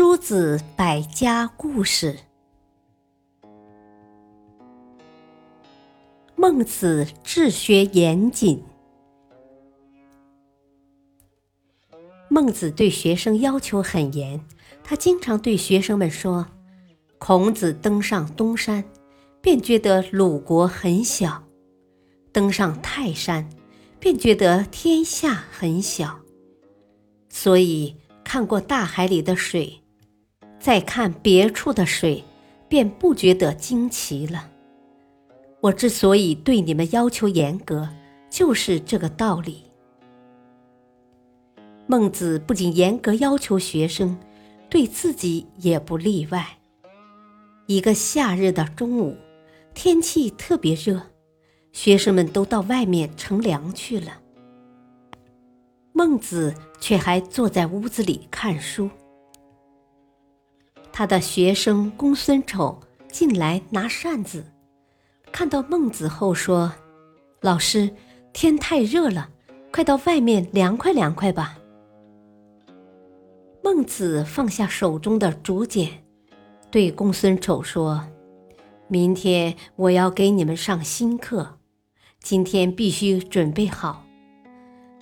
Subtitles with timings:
[0.00, 2.20] 诸子百家故事：
[6.34, 8.64] 孟子治学严谨。
[12.30, 14.42] 孟子对学生要求很严，
[14.82, 16.46] 他经常对学生们说
[17.20, 18.82] ：“孔子登上东山，
[19.42, 21.46] 便觉得鲁国很小；
[22.32, 23.46] 登上泰山，
[23.98, 26.18] 便觉得天下很小。
[27.28, 27.94] 所以
[28.24, 29.76] 看过大海里的水。”
[30.60, 32.22] 再看别处的水，
[32.68, 34.48] 便不觉得惊奇了。
[35.60, 37.88] 我之所以对你们要求严格，
[38.28, 39.64] 就是这个道理。
[41.86, 44.16] 孟子不仅严格要求学生，
[44.68, 46.46] 对自己也不例外。
[47.66, 49.16] 一个夏日的中午，
[49.74, 51.00] 天气特别热，
[51.72, 54.20] 学生们都到外面乘凉去了，
[55.92, 58.88] 孟子却还坐在屋子里看书。
[60.92, 62.78] 他的学生公孙丑
[63.10, 64.44] 进来拿扇子，
[65.32, 66.72] 看到孟子后说
[67.40, 67.90] ：“老师，
[68.32, 69.30] 天太热了，
[69.72, 71.56] 快到外面凉快凉快吧。”
[73.62, 76.02] 孟子放下手中的竹简，
[76.70, 78.04] 对公孙丑说
[78.88, 81.58] ：“明天我要给你们上新课，
[82.20, 84.04] 今天必须准备好。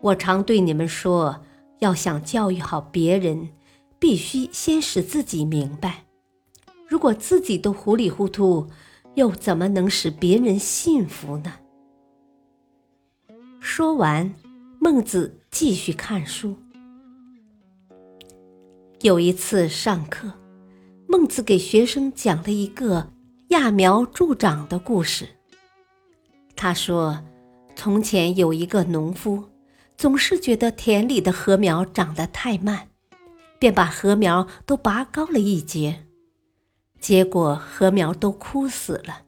[0.00, 1.42] 我常对你们说，
[1.78, 3.48] 要想教育好别人。”
[3.98, 6.04] 必须先使自己明白，
[6.86, 8.68] 如果自己都糊里糊涂，
[9.14, 11.54] 又怎么能使别人信服呢？
[13.60, 14.34] 说完，
[14.78, 16.54] 孟子继续看书。
[19.00, 20.32] 有一次上课，
[21.06, 23.10] 孟子给学生讲了一个
[23.48, 25.28] 揠苗助长的故事。
[26.56, 27.22] 他说
[27.74, 29.44] ：“从前有一个农夫，
[29.96, 32.88] 总是觉得田里的禾苗长得太慢。”
[33.58, 36.06] 便把禾苗都拔高了一截，
[37.00, 39.22] 结果禾苗都枯死了。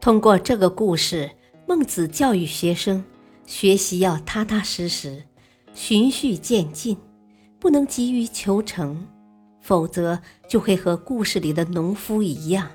[0.00, 1.30] 通过这个故事，
[1.66, 3.04] 孟子教育学生，
[3.46, 5.24] 学习要踏踏实实、
[5.72, 6.96] 循序渐进，
[7.58, 9.06] 不能急于求成，
[9.60, 12.68] 否则就会和故事里的农夫一样，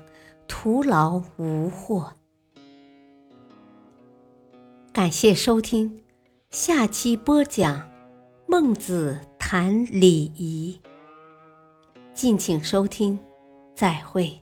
[0.48, 2.12] 徒劳无获。
[4.92, 6.02] 感谢收听，
[6.50, 7.88] 下期播讲
[8.48, 9.20] 孟子。
[9.52, 10.80] 谈礼仪，
[12.14, 13.18] 敬请收听，
[13.74, 14.40] 再会。